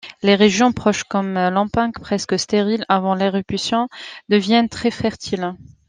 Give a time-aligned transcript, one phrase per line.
[0.23, 3.87] Les régions proches comme Lampung, presque stériles avant l'éruption,
[4.29, 5.53] deviennent très fertiles.